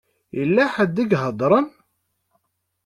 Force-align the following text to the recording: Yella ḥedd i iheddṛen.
Yella 0.37 0.63
ḥedd 0.75 0.95
i 1.03 1.05
iheddṛen. 1.15 1.67